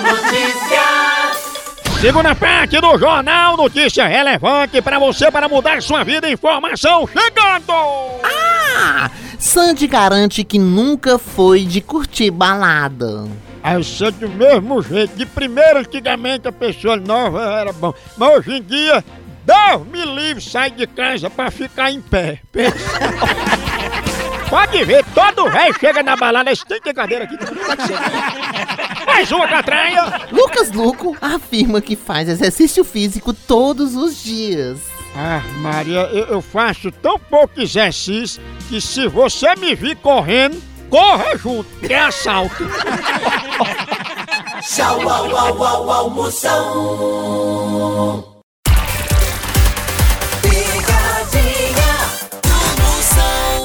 Notícias. 0.03 1.01
Segunda 2.01 2.35
parte 2.35 2.81
do 2.81 2.99
Jornal 2.99 3.59
Notícia 3.59 4.07
Relevante 4.07 4.81
para 4.81 4.99
você, 4.99 5.31
para 5.31 5.51
mudar 5.51 5.83
sua 5.83 6.03
vida. 6.03 6.31
Informação 6.31 7.07
chegando! 7.07 7.75
Ah! 8.25 9.11
Sandy 9.41 9.87
garante 9.87 10.45
que 10.45 10.59
nunca 10.59 11.19
foi 11.19 11.65
de 11.65 11.81
curtir 11.81 12.31
balada. 12.31 13.27
Aí 13.63 13.75
eu 13.75 13.83
sou 13.83 14.13
do 14.13 14.29
mesmo 14.29 14.83
jeito. 14.83 15.17
De 15.17 15.25
primeiro, 15.25 15.79
antigamente, 15.79 16.47
a 16.47 16.53
pessoa 16.53 16.99
nova 16.99 17.43
era 17.59 17.73
bom. 17.73 17.95
Mas 18.19 18.37
hoje 18.37 18.59
em 18.59 18.63
dia, 18.63 19.03
Deus 19.45 19.87
me 19.87 20.05
livre, 20.05 20.43
sai 20.43 20.71
de 20.71 20.87
casa 20.87 21.31
pra 21.31 21.51
ficar 21.51 21.91
em 21.91 22.03
pé. 22.03 22.43
Pode 24.51 24.85
ver, 24.85 25.05
todo 25.15 25.49
velho 25.49 25.75
chega 25.81 26.03
na 26.03 26.17
balada. 26.17 26.53
Esse 26.53 26.67
tem 26.67 26.77
que 26.77 26.85
ter 26.85 26.95
cadeira 26.95 27.25
aqui. 27.25 27.37
Mais 29.07 29.33
uma 29.33 29.49
catraia. 29.49 30.29
Lucas 30.31 30.71
Luco 30.71 31.17
afirma 31.19 31.81
que 31.81 31.97
faz 31.97 32.29
exercício 32.29 32.85
físico 32.85 33.33
todos 33.33 33.95
os 33.97 34.23
dias. 34.23 34.90
Ah, 35.15 35.43
Maria, 35.59 36.09
eu, 36.13 36.27
eu 36.27 36.43
faço 36.43 36.91
tão 36.93 37.19
pouco 37.19 37.61
exercício 37.61 38.43
que 38.69 38.81
se 38.81 39.09
você 39.09 39.55
me 39.57 39.75
vir 39.75 39.97
correndo, 39.97 40.63
corra 40.89 41.37
junto, 41.37 41.69
que 41.81 41.93
é 41.93 42.01
assalto. 42.01 42.65
Tchau, 44.63 45.01
au, 45.09 45.37
au, 45.37 45.65
au, 45.65 45.91
au, 45.91 46.11
Moção. 46.11 46.53
Picadinha 50.43 51.93
do 52.43 52.59
Moção. 52.83 53.65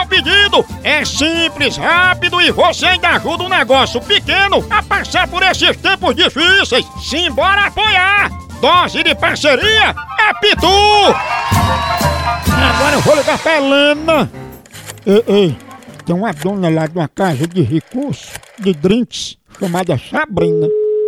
pedido. 0.07 0.65
É 0.83 1.03
simples, 1.05 1.77
rápido 1.77 2.41
e 2.41 2.51
você 2.51 2.85
ainda 2.85 3.09
ajuda 3.09 3.43
um 3.43 3.49
negócio 3.49 4.01
pequeno 4.01 4.65
a 4.69 4.81
passar 4.81 5.27
por 5.27 5.43
esses 5.43 5.75
tempos 5.77 6.15
difíceis. 6.15 6.85
Simbora 7.01 7.67
apoiar! 7.67 8.29
Dose 8.61 9.03
de 9.03 9.15
parceria 9.15 9.95
é 10.19 10.33
Pitu! 10.39 10.67
Agora 12.47 12.95
eu 12.95 13.01
vou 13.01 13.15
ligar 13.15 13.39
pra 13.39 13.57
Helena. 13.57 14.31
Ei, 15.05 15.23
ei, 15.27 15.57
tem 16.05 16.15
uma 16.15 16.31
dona 16.31 16.69
lá 16.69 16.85
de 16.85 16.97
uma 16.97 17.07
casa 17.07 17.47
de 17.47 17.61
recursos, 17.61 18.31
de 18.59 18.73
drinks, 18.73 19.37
chamada 19.59 19.97
Sabrina. 19.97 20.67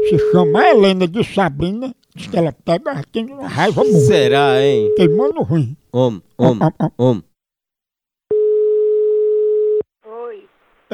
Se 0.10 0.18
chama 0.32 0.68
Helena 0.68 1.08
de 1.08 1.24
Sabrina, 1.24 1.94
diz 2.16 2.28
que 2.28 2.38
ela 2.38 2.52
pega, 2.66 3.04
tem 3.12 3.26
uma 3.26 3.48
raiva 3.48 3.84
muito. 3.84 4.08
Será, 4.08 4.62
hein? 4.62 4.92
Queimando 4.96 5.44
ruim. 5.44 5.78
Om, 5.94 6.22
om, 6.38 6.60
om. 6.98 7.22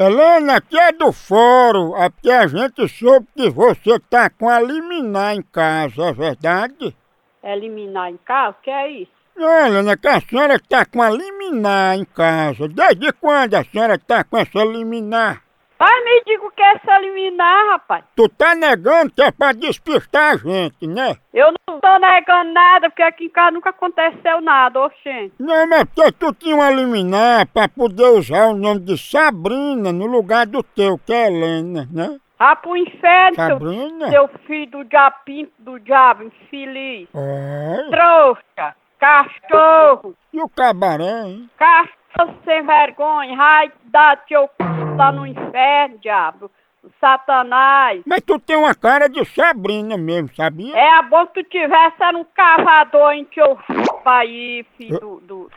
Helena, 0.02 0.56
aqui 0.56 0.78
é 0.78 0.92
do 0.92 1.12
fórum, 1.12 1.94
é 1.94 2.08
porque 2.08 2.30
a 2.30 2.46
gente 2.46 2.88
soube 2.88 3.28
que 3.36 3.50
você 3.50 3.98
tá 4.08 4.30
com 4.30 4.48
a 4.48 4.58
liminar 4.58 5.34
em 5.34 5.42
casa, 5.42 6.04
é 6.04 6.12
verdade? 6.14 6.96
Eliminar 7.44 8.10
em 8.10 8.16
casa? 8.16 8.56
O 8.58 8.62
que 8.62 8.70
é 8.70 8.90
isso? 8.92 9.12
Não, 9.36 9.66
Helena, 9.66 9.98
que 9.98 10.08
a 10.08 10.18
senhora 10.22 10.58
tá 10.58 10.86
com 10.86 11.02
a 11.02 11.10
liminar 11.10 11.98
em 11.98 12.06
casa. 12.06 12.66
Desde 12.66 13.12
quando 13.12 13.52
a 13.52 13.62
senhora 13.62 13.98
tá 13.98 14.24
com 14.24 14.38
essa 14.38 14.64
liminar? 14.64 15.42
Pai, 15.80 16.04
me 16.04 16.22
diga 16.26 16.44
o 16.46 16.50
que 16.50 16.62
é 16.62 16.74
essa 16.74 16.96
eliminar, 16.98 17.68
rapaz. 17.70 18.04
Tu 18.14 18.28
tá 18.28 18.54
negando 18.54 19.10
que 19.14 19.22
é 19.22 19.30
pra 19.30 19.52
despistar 19.52 20.34
a 20.34 20.36
gente, 20.36 20.86
né? 20.86 21.16
Eu 21.32 21.54
não 21.66 21.80
tô 21.80 21.98
negando 21.98 22.52
nada, 22.52 22.90
porque 22.90 23.02
aqui 23.02 23.24
em 23.24 23.28
casa 23.30 23.52
nunca 23.52 23.70
aconteceu 23.70 24.42
nada, 24.42 24.78
oxente. 24.78 25.32
Não, 25.38 25.66
mas 25.66 25.84
porque 25.84 26.12
tu 26.12 26.34
tinha 26.34 26.54
uma 26.54 26.70
liminar 26.70 27.46
pra 27.46 27.66
poder 27.66 28.08
usar 28.10 28.48
o 28.48 28.54
nome 28.54 28.80
de 28.80 28.98
Sabrina 28.98 29.90
no 29.90 30.04
lugar 30.04 30.44
do 30.46 30.62
teu, 30.62 30.98
que 30.98 31.14
é 31.14 31.28
Helena, 31.28 31.88
né? 31.90 32.18
Vá 32.38 32.54
pro 32.56 32.76
inferno, 32.76 33.36
seu, 33.36 33.48
Sabrina? 33.48 34.10
seu 34.10 34.28
filho 34.46 34.70
do 34.70 34.84
diabinho 34.84 35.48
do 35.58 35.78
diabo, 35.80 36.24
infeliz. 36.24 37.08
É. 37.14 37.76
Trouxa, 37.88 38.76
cachorro, 38.98 40.14
E 40.30 40.40
o 40.42 40.48
cabaré, 40.50 41.22
hein? 41.24 41.48
cachorro 41.56 41.99
sem 42.44 42.64
vergonha, 42.64 43.36
raio 43.36 43.72
da 43.84 44.16
teu 44.16 44.42
c... 44.42 44.96
tá 44.96 45.12
no 45.12 45.26
inferno, 45.26 45.98
diabo. 45.98 46.50
Satanás. 46.98 48.02
Mas 48.06 48.22
tu 48.22 48.38
tem 48.38 48.56
uma 48.56 48.74
cara 48.74 49.08
de 49.08 49.22
Sabrina 49.26 49.98
mesmo, 49.98 50.34
sabia? 50.34 50.74
É 50.74 50.98
a 50.98 51.02
bom 51.02 51.26
que 51.26 51.42
tu 51.42 51.50
tivesse 51.50 52.02
era 52.02 52.16
um 52.16 52.24
cavador 52.34 53.12
em 53.12 53.24
teu 53.26 53.58
aí, 54.04 54.64
filho 54.76 54.98
do... 54.98 55.20
do... 55.20 55.50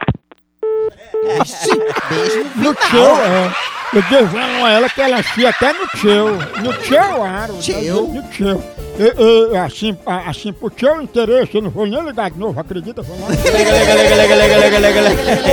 No 2.55 2.75
teu, 2.75 3.15
é. 3.17 3.73
Eu 3.93 4.01
devo 4.09 4.37
a 4.37 4.71
ela 4.71 4.89
que 4.89 5.01
ela 5.01 5.21
chia 5.21 5.49
até 5.49 5.71
no 5.73 5.87
teu. 6.01 6.31
No 6.63 6.73
teu 6.81 7.23
aro. 7.23 7.53
Teu? 7.63 8.07
No 8.07 8.23
teu. 8.29 8.63
E, 8.97 9.51
e, 9.53 9.57
assim, 9.57 9.97
a- 10.05 10.29
assim, 10.29 10.51
pro 10.53 10.69
teu 10.69 11.01
interesse, 11.01 11.55
eu 11.57 11.61
não 11.63 11.69
vou 11.69 11.85
nem 11.85 12.01
ligar 12.03 12.31
de 12.31 12.39
novo, 12.39 12.59
acredita? 12.59 13.01
Vou 13.01 13.19
lá. 13.21 13.27
Lega, 13.29 13.71
lega, 13.71 13.93
lega, 13.93 14.15
lega, 14.15 14.35
lega, 14.35 14.57
lega, 14.79 14.79
lega, 14.79 15.01
lega. 15.01 15.43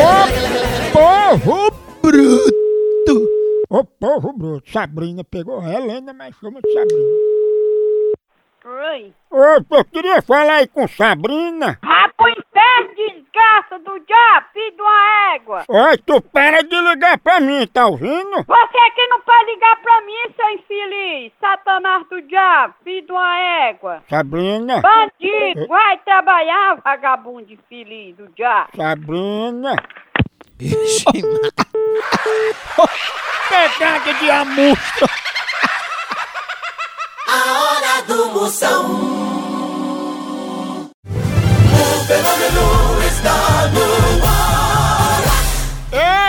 Povo 0.92 1.70
bruto! 2.02 3.28
Ô 3.68 3.84
povo 3.84 4.32
bruto, 4.32 4.70
Sabrina 4.72 5.22
pegou 5.22 5.60
a 5.60 5.72
Helena, 5.72 6.12
mas 6.12 6.34
chama 6.40 6.60
de 6.60 6.72
Sabrina. 6.72 7.08
Oi. 8.64 9.12
Ô, 9.30 9.76
eu 9.76 9.84
queria 9.84 10.20
falar 10.22 10.54
aí 10.56 10.66
com 10.66 10.86
Sabrina. 10.88 11.78
Desgraça 13.40 13.78
do 13.78 13.98
diabo, 14.00 14.46
filho 14.52 14.76
de 14.76 14.82
uma 14.82 15.34
égua. 15.34 15.64
Oi, 15.66 15.96
tu 16.04 16.20
para 16.20 16.62
de 16.62 16.78
ligar 16.78 17.18
pra 17.18 17.40
mim, 17.40 17.66
tá 17.66 17.86
ouvindo? 17.86 18.44
Você 18.46 18.78
aqui 18.78 19.06
não 19.08 19.18
pode 19.22 19.50
ligar 19.50 19.80
pra 19.80 20.02
mim, 20.02 20.12
seu 20.36 20.50
infeliz, 20.50 21.32
satanás 21.40 22.06
do 22.10 22.20
diabo, 22.22 22.74
filho 22.84 23.06
de 23.06 23.12
uma 23.12 23.38
égua. 23.66 24.02
Sabrina. 24.10 24.82
Bandido, 24.82 25.66
vai 25.68 25.96
trabalhar, 25.98 26.76
vagabundo 26.84 27.50
infeliz 27.50 28.14
do 28.16 28.28
diabo. 28.28 28.76
Sabrina. 28.76 29.74
Pegada 33.48 34.12
de 34.14 34.30
amostra. 34.30 35.08
A 37.26 37.62
hora 37.62 38.02
do 38.06 38.26
Moção. 38.34 38.84
O 41.06 41.08
fenômeno 42.06 42.89
está 43.20 43.68
no 43.68 44.26
ar. 44.26 45.20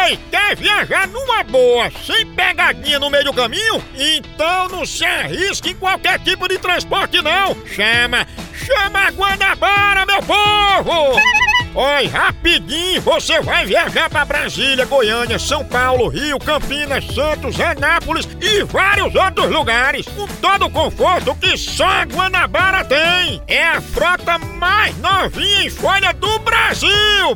Ei, 0.08 0.20
quer 0.30 0.56
viajar 0.56 1.08
numa 1.08 1.44
boa, 1.44 1.90
sem 2.06 2.26
pegadinha 2.34 3.00
no 3.00 3.10
meio 3.10 3.24
do 3.24 3.34
caminho? 3.34 3.82
Então 3.96 4.68
não 4.70 4.86
se 4.86 5.06
arrisque 5.06 5.70
em 5.70 5.76
qualquer 5.76 6.20
tipo 6.20 6.48
de 6.48 6.58
transporte 6.58 7.22
não. 7.22 7.56
Chama, 7.66 8.28
chama 8.54 9.08
a 9.08 9.12
Guanabara, 9.12 10.06
meu 10.06 10.22
povo! 10.24 11.20
Oi, 11.74 12.06
rapidinho, 12.08 13.02
você 13.02 13.40
vai 13.40 13.66
viajar 13.66 14.10
para 14.10 14.26
Brasília, 14.26 14.86
Goiânia, 14.86 15.40
São 15.40 15.64
Paulo, 15.64 16.10
Rio, 16.10 16.38
Campinas, 16.38 17.06
Santos, 17.06 17.58
Anápolis 17.62 18.28
e 18.42 18.62
vários 18.64 19.16
outros 19.16 19.50
lugares. 19.50 20.06
Com 20.06 20.28
todo 20.28 20.66
o 20.66 20.70
conforto 20.70 21.34
que 21.36 21.58
só 21.58 21.86
a 21.86 22.04
Guanabara 22.04 22.84
tem. 22.84 23.42
É 23.48 23.68
a 23.68 23.80
frota 23.80 24.38
mais 24.38 24.98
novinha 24.98 25.64
em 25.64 25.70
folha 25.70 26.12
do 26.12 26.40
Brasil. 26.40 26.90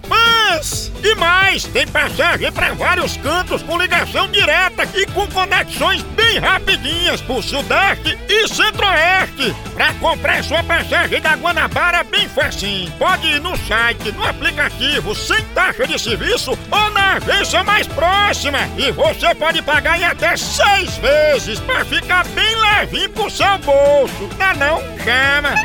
Mas 0.10 0.92
e 1.06 1.14
mais, 1.14 1.66
tem 1.66 1.86
passagem 1.86 2.52
para 2.52 2.74
vários 2.74 3.16
cantos 3.18 3.62
com 3.62 3.78
ligação 3.78 4.28
direta 4.28 4.90
e 4.96 5.06
com 5.06 5.28
conexões 5.28 6.02
bem 6.02 6.40
rapidinhas 6.40 7.22
por 7.22 7.44
Sudeste 7.44 8.18
e 8.28 8.48
Centro-Oeste. 8.48 9.56
Para 9.76 9.94
comprar 9.96 10.44
sua 10.44 10.64
passagem 10.64 11.22
da 11.22 11.36
Guanabara 11.36 12.04
bem 12.04 12.28
facinho. 12.28 12.92
Pode 12.94 13.28
ir 13.28 13.40
no 13.40 13.56
site, 13.56 14.12
no 14.26 14.30
aplicativo, 14.30 15.16
sem 15.16 15.42
taxa 15.54 15.86
de 15.88 16.00
serviço 16.00 16.58
ou 16.72 16.90
na 16.92 17.14
agência 17.14 17.64
mais 17.64 17.88
próxima. 17.88 18.60
E 18.78 18.92
você 18.92 19.34
pode 19.36 19.62
pagar 19.62 20.00
em 20.00 20.04
até 20.04 20.36
seis 20.36 20.98
vezes 20.98 21.60
para 21.60 21.86
ficar 21.86 22.26
bem 22.30 22.56
levinho 22.56 23.10
pro 23.12 23.30
seu 23.30 23.58
bolso. 23.60 24.30
Não, 24.38 24.46
é 24.48 24.56
não? 24.56 24.82
Chama! 25.04 25.56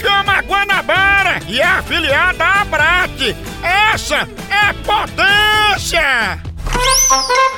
Chama 0.00 0.32
a 0.34 0.42
Guanabara 0.42 1.40
e 1.48 1.60
é 1.60 1.64
afiliada 1.64 2.44
à 2.44 2.60
Abrat. 2.62 3.36
Essa 3.92 4.28
é 4.50 4.72
potência! 4.84 6.40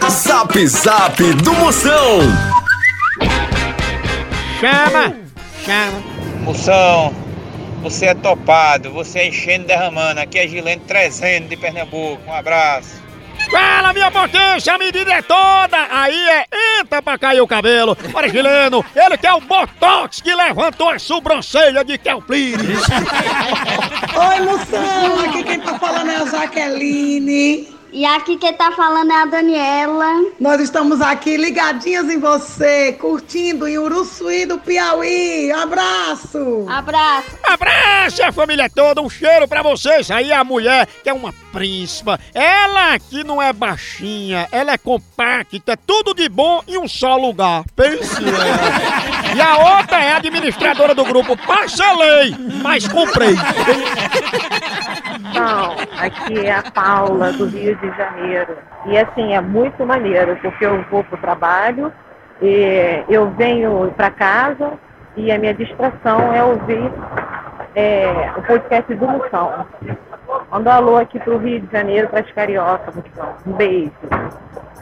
Zap 0.09 0.67
Zap 0.67 1.23
do 1.43 1.53
Moção. 1.55 2.21
Chama! 4.61 5.17
Chama! 5.65 6.17
Moção, 6.43 7.13
você 7.89 8.07
é 8.07 8.15
topado, 8.15 8.91
você 8.91 9.21
é 9.21 9.29
enchendo 9.29 9.65
derramando. 9.65 10.19
Aqui 10.19 10.41
é 10.41 10.49
Gilene 10.49 10.83
300 10.89 11.49
de 11.49 11.57
Pernambuco. 11.57 12.21
Um 12.27 12.33
abraço. 12.33 13.01
Fala, 13.49 13.93
minha 13.93 14.11
potência, 14.11 14.75
a 14.75 14.79
medida 14.79 15.13
é 15.13 15.23
toda! 15.23 15.87
Aí 15.91 16.29
é 16.31 16.47
entra 16.81 17.01
pra 17.01 17.17
cair 17.17 17.41
o 17.41 17.47
cabelo. 17.47 17.97
Olha, 18.13 18.29
Gileno, 18.29 18.85
ele 18.93 19.17
que 19.17 19.27
é 19.27 19.33
o 19.33 19.41
Botox 19.41 20.21
que 20.21 20.35
levantou 20.35 20.89
a 20.89 20.99
sobrancelha 20.99 21.85
de 21.85 21.97
Kelplines. 21.97 22.81
Oi, 24.31 24.41
moção! 24.41 25.21
Aqui 25.25 25.45
quem 25.45 25.61
tá 25.61 25.79
falando 25.79 26.11
é 26.11 26.17
a 26.17 26.27
Jaqueline. 26.27 27.76
E 27.97 28.05
aqui 28.05 28.37
quem 28.37 28.53
tá 28.53 28.71
falando 28.73 29.11
é 29.11 29.23
a 29.23 29.25
Daniela. 29.25 30.27
Nós 30.39 30.61
estamos 30.61 31.01
aqui 31.01 31.39
ligadinhas 31.39 32.11
em 32.11 32.21
você, 32.21 32.93
curtindo 32.93 33.67
em 33.67 33.79
Uruçuí 33.79 34.45
do 34.45 34.59
Piauí. 34.59 35.51
Abraço! 35.51 36.67
Abraço! 36.69 37.39
Abraço 37.43 37.87
a 38.23 38.33
família 38.33 38.71
toda, 38.71 39.03
um 39.03 39.11
cheiro 39.11 39.49
pra 39.49 39.63
vocês. 39.63 40.11
Aí 40.11 40.33
a 40.33 40.45
mulher, 40.45 40.87
que 41.03 41.09
é 41.09 41.13
uma 41.13 41.33
príncipa, 41.53 42.21
ela 42.33 42.95
aqui 42.95 43.25
não 43.25 43.41
é 43.41 43.53
baixinha, 43.53 44.47
ela 44.53 44.73
é 44.73 44.79
compacta, 44.79 45.77
tudo 45.77 46.15
de 46.15 46.29
bom 46.29 46.63
em 46.69 46.79
um 46.79 46.87
só 46.87 47.17
lugar. 47.17 47.65
Pense 47.75 48.23
E 49.35 49.41
a 49.41 49.79
outra 49.79 50.03
é 50.03 50.13
administradora 50.13 50.95
do 50.95 51.05
grupo 51.05 51.37
Passa 51.37 51.93
Lei, 51.93 52.35
mas 52.63 52.87
comprei. 52.87 53.35
Não, 55.39 55.73
aqui 55.99 56.47
é 56.47 56.53
a 56.53 56.63
Paula 56.71 57.33
do 57.33 57.47
Rio 57.47 57.77
de 57.77 57.91
Janeiro. 57.97 58.57
E 58.87 58.99
assim, 58.99 59.35
é 59.35 59.41
muito 59.41 59.85
maneiro, 59.85 60.37
porque 60.37 60.65
eu 60.65 60.83
vou 60.91 61.05
para 61.05 61.15
o 61.17 61.21
trabalho, 61.21 61.93
eu 63.09 63.31
venho 63.31 63.93
para 63.97 64.11
casa 64.11 64.73
e 65.17 65.33
a 65.33 65.39
minha 65.39 65.55
distração 65.55 66.33
é 66.33 66.43
ouvir 66.43 66.91
é, 67.75 68.33
o 68.37 68.43
podcast 68.43 68.95
do 68.95 69.07
Moção. 69.07 69.67
Manda 70.51 70.71
um 70.71 70.73
alô 70.75 70.97
aqui 70.97 71.19
pro 71.21 71.39
Rio 71.39 71.61
de 71.61 71.73
Janeiro, 71.73 72.09
para 72.09 72.21
as 72.21 72.31
cariocas, 72.33 72.95
Moção. 72.95 73.35
Um 73.47 73.53
beijo. 73.53 73.91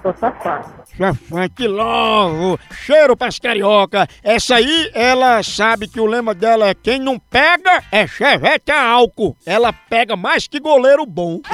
Sou 0.02 0.14
sua 0.18 0.30
fã. 0.32 0.60
Sua 0.96 1.14
fã, 1.14 1.48
que 1.48 1.66
logo! 1.66 2.58
Cheiro 2.70 3.16
pras 3.16 3.38
carioca. 3.38 4.06
Essa 4.22 4.56
aí, 4.56 4.90
ela 4.94 5.42
sabe 5.42 5.88
que 5.88 5.98
o 5.98 6.06
lema 6.06 6.34
dela 6.34 6.68
é 6.68 6.74
quem 6.74 6.98
não 6.98 7.18
pega 7.18 7.82
é 7.90 8.06
chevette 8.06 8.70
a 8.70 8.86
álcool. 8.86 9.36
Ela 9.46 9.72
pega 9.72 10.14
mais 10.14 10.46
que 10.46 10.60
goleiro 10.60 11.06
bom. 11.06 11.40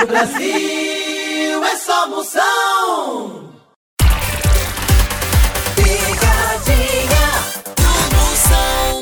No 0.00 0.06
Brasil 0.06 1.64
é 1.64 1.76
só 1.76 2.08
moção. 2.08 3.39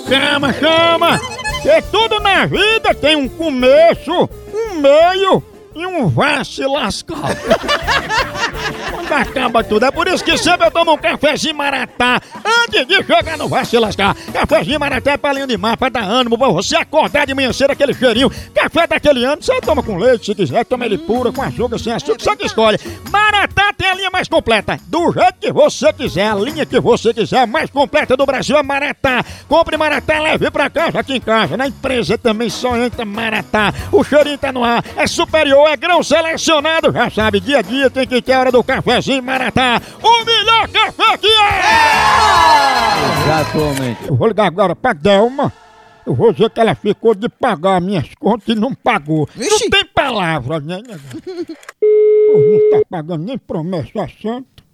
Chama, 0.08 0.52
chama! 0.54 1.20
Que 1.62 1.82
tudo 1.90 2.18
na 2.20 2.46
vida 2.46 2.94
tem 2.94 3.14
um 3.14 3.28
começo, 3.28 4.28
um 4.54 4.80
meio 4.80 5.42
e 5.74 5.86
um 5.86 6.08
vá 6.08 6.42
se 6.42 6.64
lascar. 6.64 7.28
Acaba 9.10 9.64
tudo, 9.64 9.84
é 9.84 9.90
por 9.90 10.06
isso 10.06 10.22
que 10.22 10.36
sempre 10.36 10.66
eu 10.66 10.70
tomo 10.70 10.92
um 10.92 10.98
cafezinho 10.98 11.54
maratá 11.54 12.20
antes 12.44 12.86
de 12.86 13.02
chegar 13.02 13.36
no 13.36 13.48
vá 13.48 13.64
se 13.64 13.78
lascar. 13.78 14.14
Cafezinho 14.32 14.78
maratá 14.78 15.12
é 15.12 15.16
pra 15.16 15.32
linha 15.32 15.46
de 15.46 15.56
mar, 15.56 15.76
pra 15.76 15.88
dar 15.88 16.04
ânimo, 16.04 16.38
pra 16.38 16.48
você 16.48 16.76
acordar 16.76 17.26
de 17.26 17.34
manhã 17.34 17.52
cedo 17.52 17.70
aquele 17.70 17.94
cheirinho. 17.94 18.30
Café 18.54 18.86
daquele 18.86 19.24
ano, 19.24 19.42
você 19.42 19.60
toma 19.60 19.82
com 19.82 19.96
leite 19.96 20.26
se 20.26 20.34
quiser, 20.34 20.64
toma 20.64 20.84
ele 20.84 20.98
puro, 20.98 21.32
com 21.32 21.42
açúcar, 21.42 21.78
sem 21.78 21.92
açúcar, 21.92 22.22
você 22.22 22.36
que 22.36 22.46
escolhe. 22.46 22.78
Maratá 23.10 23.72
tem 23.72 23.88
a 23.88 23.94
linha 23.94 24.10
mais 24.10 24.28
completa, 24.28 24.78
do 24.86 25.12
jeito 25.12 25.34
que 25.40 25.52
você 25.52 25.92
quiser, 25.92 26.30
a 26.30 26.34
linha 26.34 26.66
que 26.66 26.78
você 26.78 27.12
quiser, 27.12 27.40
a 27.40 27.46
mais 27.46 27.70
completa 27.70 28.16
do 28.16 28.26
Brasil 28.26 28.56
é 28.56 28.62
Maratá. 28.62 29.24
Compre 29.48 29.76
Maratá, 29.76 30.20
leve 30.20 30.50
pra 30.50 30.70
casa, 30.70 31.00
aqui 31.00 31.14
em 31.14 31.20
casa, 31.20 31.56
na 31.56 31.66
empresa 31.66 32.18
também 32.18 32.50
só 32.50 32.76
entra 32.76 33.04
Maratá. 33.04 33.72
O 33.90 34.04
cheirinho 34.04 34.38
tá 34.38 34.52
no 34.52 34.62
ar, 34.62 34.84
é 34.96 35.06
superior, 35.06 35.68
é 35.68 35.76
grão 35.76 36.02
selecionado, 36.02 36.92
já 36.92 37.10
sabe, 37.10 37.40
dia 37.40 37.58
a 37.58 37.62
dia 37.62 37.90
tem 37.90 38.06
que 38.06 38.20
ter 38.20 38.34
a 38.34 38.40
hora 38.40 38.52
do 38.52 38.62
cafezinho 38.78 39.22
Maratá. 39.22 39.80
O 40.02 40.24
melhor 40.24 40.68
café 40.68 41.18
que 41.18 41.26
é! 41.26 41.60
Exatamente. 43.24 44.08
Eu 44.08 44.16
vou 44.16 44.28
ligar 44.28 44.46
agora 44.46 44.76
pra 44.76 44.92
Delma. 44.92 45.52
Eu 46.06 46.14
vou 46.14 46.32
dizer 46.32 46.48
que 46.50 46.60
ela 46.60 46.74
ficou 46.74 47.14
de 47.14 47.28
pagar 47.28 47.80
minhas 47.80 48.14
contas 48.14 48.48
e 48.48 48.54
não 48.54 48.74
pagou. 48.74 49.28
Não 49.36 49.70
tem 49.70 49.84
palavra, 49.86 50.60
né? 50.60 50.80
né? 50.86 50.98
Pô, 51.80 52.38
não 52.38 52.70
tá 52.70 52.86
pagando 52.88 53.24
nem 53.24 53.36
promessa 53.36 54.04
a 54.04 54.08
santo. 54.08 54.64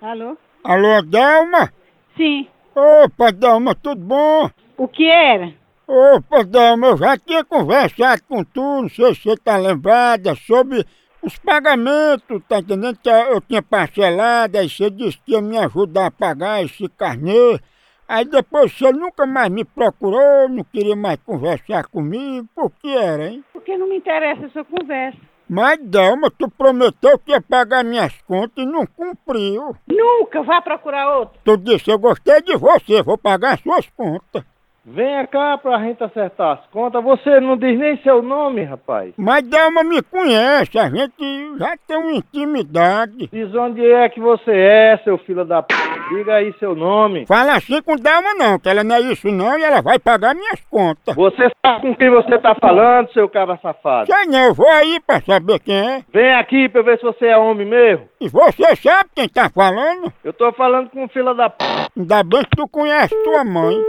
Alô? 0.00 0.38
Alô, 0.64 1.02
Delma? 1.02 1.72
Sim. 2.16 2.46
Opa, 2.74 3.32
Delma, 3.32 3.74
tudo 3.74 4.00
bom? 4.00 4.48
O 4.76 4.86
que 4.86 5.10
era? 5.10 5.52
Opa, 5.90 6.44
Delma, 6.44 6.88
eu 6.88 6.98
já 6.98 7.16
tinha 7.16 7.42
conversado 7.42 8.20
com 8.28 8.44
tu, 8.44 8.60
não 8.60 8.90
sei 8.90 9.14
se 9.14 9.22
você 9.22 9.36
tá 9.38 9.56
lembrada, 9.56 10.34
sobre 10.34 10.84
os 11.22 11.38
pagamentos, 11.38 12.42
tá 12.46 12.58
entendendo? 12.58 12.98
Que 13.02 13.08
eu 13.08 13.40
tinha 13.40 13.62
parcelado, 13.62 14.58
aí 14.58 14.68
você 14.68 14.90
disse 14.90 15.16
que 15.24 15.32
ia 15.32 15.40
me 15.40 15.56
ajudar 15.56 16.08
a 16.08 16.10
pagar 16.10 16.62
esse 16.62 16.86
carnê. 16.90 17.58
Aí 18.06 18.26
depois 18.26 18.70
você 18.70 18.92
nunca 18.92 19.24
mais 19.24 19.48
me 19.48 19.64
procurou, 19.64 20.46
não 20.50 20.62
queria 20.62 20.94
mais 20.94 21.18
conversar 21.24 21.86
comigo, 21.86 22.46
por 22.54 22.70
que 22.70 22.94
era, 22.94 23.30
hein? 23.30 23.42
Porque 23.50 23.74
não 23.78 23.88
me 23.88 23.96
interessa 23.96 24.44
essa 24.44 24.62
conversa. 24.64 25.18
Mas, 25.48 25.78
Delma, 25.80 26.30
tu 26.30 26.50
prometeu 26.50 27.18
que 27.18 27.30
ia 27.30 27.40
pagar 27.40 27.82
minhas 27.82 28.12
contas 28.26 28.62
e 28.62 28.66
não 28.66 28.84
cumpriu. 28.86 29.74
Nunca 29.86 30.42
vá 30.42 30.60
procurar 30.60 31.16
outro. 31.16 31.40
Tu 31.42 31.56
disse, 31.56 31.90
eu 31.90 31.98
gostei 31.98 32.42
de 32.42 32.54
você, 32.58 33.02
vou 33.02 33.16
pagar 33.16 33.58
suas 33.58 33.88
contas. 33.96 34.44
Venha 34.90 35.26
cá 35.26 35.58
pra 35.58 35.78
gente 35.80 36.02
acertar 36.02 36.58
as 36.58 36.66
contas. 36.70 37.04
Você 37.04 37.40
não 37.40 37.58
diz 37.58 37.78
nem 37.78 37.98
seu 37.98 38.22
nome, 38.22 38.64
rapaz. 38.64 39.12
Mas 39.18 39.42
Delma 39.42 39.84
me 39.84 40.02
conhece, 40.02 40.78
a 40.78 40.88
gente 40.88 41.58
já 41.58 41.76
tem 41.86 41.98
uma 41.98 42.12
intimidade. 42.12 43.28
Diz 43.30 43.54
onde 43.54 43.84
é 43.84 44.08
que 44.08 44.18
você 44.18 44.50
é, 44.50 44.96
seu 45.04 45.18
filho 45.18 45.44
da 45.44 45.62
p. 45.62 45.74
Diga 46.08 46.36
aí 46.36 46.54
seu 46.58 46.74
nome. 46.74 47.26
Fala 47.26 47.56
assim 47.56 47.82
com 47.82 47.96
Delma 47.96 48.32
não, 48.34 48.58
que 48.58 48.68
ela 48.68 48.82
não 48.82 48.96
é 48.96 49.00
isso 49.00 49.28
não 49.30 49.58
e 49.58 49.62
ela 49.62 49.82
vai 49.82 49.98
pagar 49.98 50.34
minhas 50.34 50.60
contas. 50.70 51.14
Você 51.14 51.50
sabe 51.64 51.82
com 51.82 51.94
quem 51.94 52.08
você 52.08 52.38
tá 52.38 52.54
falando, 52.54 53.12
seu 53.12 53.28
cara 53.28 53.58
safado? 53.58 54.06
Sei 54.06 54.24
não, 54.26 54.46
eu 54.46 54.54
vou 54.54 54.70
aí 54.70 54.98
pra 55.06 55.20
saber 55.20 55.60
quem 55.60 55.76
é. 55.76 56.02
Vem 56.10 56.32
aqui 56.32 56.66
pra 56.66 56.80
eu 56.80 56.84
ver 56.84 56.98
se 56.98 57.04
você 57.04 57.26
é 57.26 57.36
homem 57.36 57.66
mesmo. 57.66 58.08
E 58.18 58.28
você 58.28 58.74
sabe 58.76 59.10
quem 59.14 59.28
tá 59.28 59.50
falando? 59.50 60.10
Eu 60.24 60.32
tô 60.32 60.50
falando 60.52 60.88
com 60.88 61.04
o 61.04 61.08
filho 61.08 61.34
da 61.34 61.50
p. 61.50 61.62
Ainda 61.94 62.22
bem 62.22 62.42
que 62.42 62.56
tu 62.56 62.66
conhece 62.66 63.14
tua 63.22 63.44
mãe. 63.44 63.84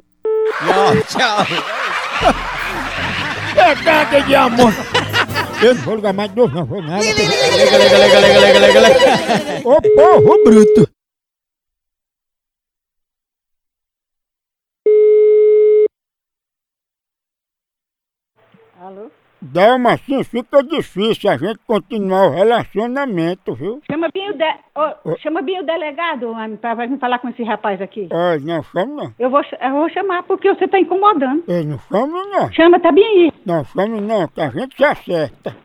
Tchau, 0.58 1.04
tchau. 1.08 1.46
Pecado 3.54 4.26
de 4.26 4.36
amor. 4.36 4.74
Eu 5.62 5.76
não 5.76 5.82
vou 5.84 5.96
ligar 5.96 6.14
mais 6.14 6.30
de 6.32 6.38
novo, 6.38 6.56
não 6.56 6.66
vou 6.66 6.82
nada. 6.82 7.04
Lega, 7.04 7.78
lega, 7.78 7.98
lega, 7.98 8.20
lega, 8.20 8.40
lega, 8.40 8.60
lega, 8.60 8.80
lega. 8.80 9.68
Ô 9.68 9.82
porro 9.82 10.44
bruto. 10.44 10.90
Alô? 18.82 19.12
Delma, 19.42 19.94
assim 19.94 20.22
fica 20.24 20.62
difícil 20.62 21.30
a 21.30 21.38
gente 21.38 21.60
continuar 21.66 22.28
o 22.28 22.32
relacionamento, 22.32 23.54
viu? 23.54 23.82
Chama 23.90 24.10
bem 24.14 24.30
o, 24.30 24.34
de... 24.34 24.44
ô, 24.76 25.18
chama 25.20 25.42
bem 25.42 25.62
o 25.62 25.66
delegado, 25.66 26.32
homem, 26.32 26.58
pra 26.58 26.74
vir 26.76 27.00
falar 27.00 27.20
com 27.20 27.30
esse 27.30 27.44
rapaz 27.44 27.82
aqui. 27.82 28.10
Ai, 28.12 28.40
não 28.40 28.62
chama 28.64 29.04
não. 29.04 29.14
Eu 29.18 29.30
vou, 29.30 29.42
eu 29.62 29.72
vou 29.72 29.90
chamar 29.90 30.24
porque 30.24 30.54
você 30.54 30.68
tá 30.68 30.78
incomodando. 30.78 31.44
Eu 31.48 31.64
não 31.64 31.80
chamo 31.80 32.26
não. 32.28 32.52
Chama, 32.52 32.80
tá 32.80 32.92
bem 32.92 33.06
aí. 33.06 33.34
Não 33.46 33.64
chamo 33.64 34.02
não, 34.02 34.28
que 34.28 34.42
a 34.42 34.50
gente 34.50 34.76
se 34.76 34.84
acerta. 34.84 35.56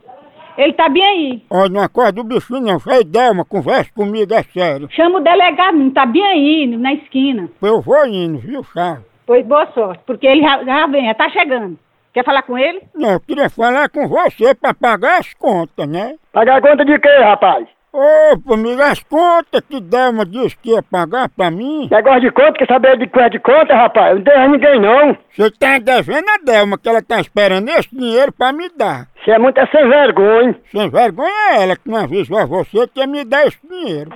Ele 0.57 0.73
tá 0.75 0.89
bem 0.89 1.05
aí. 1.05 1.43
Olha, 1.51 1.69
não 1.69 1.83
acorda 1.83 2.21
o 2.21 2.25
bichinho 2.25 2.61
não. 2.61 2.79
Vai, 2.79 3.03
Delma, 3.03 3.45
conversa 3.45 3.91
comigo, 3.93 4.33
é 4.33 4.43
sério. 4.45 4.89
Chama 4.93 5.19
o 5.19 5.23
delegado, 5.23 5.77
não 5.77 5.91
tá 5.91 6.07
bem 6.07 6.25
aí, 6.25 6.67
na 6.77 6.95
esquina. 6.95 7.51
Eu 7.61 7.81
vou 7.81 8.07
indo, 8.07 8.39
viu, 8.39 8.63
Charles? 8.63 9.05
Pois 9.27 9.45
boa 9.45 9.67
sorte, 9.73 10.03
porque 10.07 10.27
ele 10.27 10.43
já, 10.43 10.63
já 10.63 10.87
vem, 10.87 11.07
já 11.07 11.15
tá 11.15 11.29
chegando. 11.31 11.79
Quer 12.15 12.25
falar 12.25 12.43
com 12.43 12.57
ele? 12.57 12.81
Não, 12.95 13.15
eu 13.15 13.21
queria 13.21 13.51
falar 13.51 13.89
com 13.89 14.07
você 14.07 14.55
pra 14.55 14.73
pagar 14.73 15.19
as 15.19 15.35
contas, 15.35 15.89
né? 15.89 16.15
Pagar 16.33 16.63
conta 16.63 16.85
de 16.85 16.97
quê, 16.97 17.09
rapaz? 17.19 17.67
Ô, 17.93 18.53
amigo, 18.53 18.81
as 18.83 19.03
contas 19.03 19.61
que 19.69 19.81
Delma 19.81 20.25
disse 20.25 20.57
que 20.59 20.71
ia 20.71 20.83
pagar 20.83 21.29
pra 21.29 21.51
mim. 21.51 21.89
Negócio 21.91 22.21
de 22.21 22.31
conta, 22.31 22.53
quer 22.53 22.69
saber 22.69 22.99
de 22.99 23.09
coisa 23.09 23.31
de 23.31 23.41
conta, 23.41 23.75
rapaz? 23.75 24.11
Eu 24.11 24.17
não 24.17 24.23
devo 24.23 24.39
a 24.39 24.49
ninguém, 24.49 24.81
não. 24.81 25.19
Você 25.31 25.51
tá 25.51 25.79
devendo 25.81 26.29
a 26.29 26.39
Delma, 26.39 26.79
que 26.79 26.89
ela 26.89 27.03
tá 27.03 27.21
esperando 27.21 27.69
esse 27.69 27.91
dinheiro 27.91 28.33
pra 28.33 28.53
me 28.53 28.69
dar. 28.69 29.09
Você 29.17 29.33
é 29.33 29.39
muito 29.39 29.59
é 29.59 29.67
sem 29.67 29.89
vergonha. 29.89 30.61
Sem 30.71 30.89
vergonha 30.89 31.51
é 31.51 31.63
ela 31.65 31.77
que 31.77 31.91
não 31.91 31.99
avisou 31.99 32.39
a 32.39 32.47
você 32.47 32.87
que 32.87 33.01
ia 33.01 33.09
me 33.09 33.25
dar 33.25 33.45
esse 33.45 33.59
dinheiro. 33.67 34.11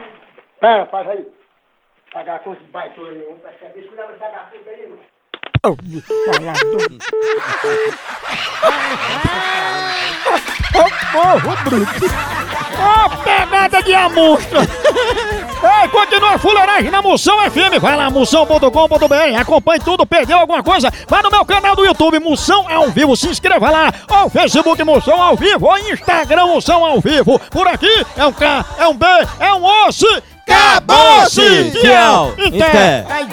Pera, 0.61 0.87
faz 0.87 1.08
aí. 1.08 1.26
Pagar 2.12 2.37
a 2.37 2.38
conta 2.38 2.61
de 2.61 2.70
baitola 2.70 3.11
nenhum. 3.11 3.37
Deixa 3.74 3.90
eu 3.90 3.96
dar 3.96 4.04
essa 4.04 4.18
garrafa 4.18 4.54
aí, 4.54 4.88
mano. 4.88 4.98
Falador. 4.98 5.17
Ô, 10.74 11.11
porro 11.12 11.57
bruto. 11.64 12.07
Ô, 12.78 13.11
pegada 13.24 13.83
de 13.83 13.94
amostra. 13.94 14.61
Ei, 14.61 15.88
continua 15.88 16.35
a 16.35 16.38
fuleiragem 16.38 16.90
na 16.90 17.02
Moção 17.02 17.38
FM. 17.50 17.81
Vai 17.81 17.96
lá, 17.96 18.09
moção.com.br. 18.11 19.40
Acompanhe 19.40 19.81
tudo. 19.81 20.07
Perdeu 20.07 20.38
alguma 20.38 20.62
coisa? 20.62 20.92
Vai 21.09 21.22
no 21.22 21.31
meu 21.31 21.44
canal 21.44 21.74
do 21.74 21.85
YouTube, 21.85 22.20
Moção 22.20 22.68
ao 22.68 22.88
Vivo. 22.90 23.16
Se 23.16 23.28
inscreva 23.28 23.68
lá. 23.70 23.92
Ou 24.09 24.31
Facebook 24.31 24.83
Moção 24.85 25.20
ao 25.20 25.37
Vivo. 25.37 25.66
Ou 25.66 25.78
Instagram 25.78 26.46
Moção 26.46 26.85
ao 26.85 27.00
Vivo. 27.00 27.38
Por 27.50 27.66
aqui 27.66 28.07
é 28.16 28.24
um 28.24 28.33
K, 28.33 28.64
é 28.78 28.87
um 28.87 28.94
B, 28.94 29.07
é 29.40 29.52
um 29.52 29.64
osso. 29.87 30.07
Acabou-se! 30.46 31.72
Tchau. 31.72 32.33
Até. 32.38 33.04
Ai. 33.09 33.28